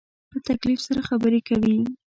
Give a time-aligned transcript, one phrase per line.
[0.31, 1.77] په تکلف سره خبرې کوې